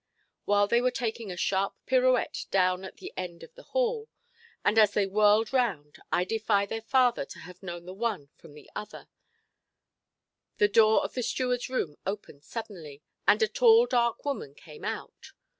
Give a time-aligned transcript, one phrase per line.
[0.45, 4.95] While they were taking a sharp pirouette down at the end of the hall—and as
[4.95, 9.03] they whirled round I defy their father to have known the one from the other—the
[10.69, 15.33] door of the stewardʼs room opened suddenly, and a tall dark woman came out.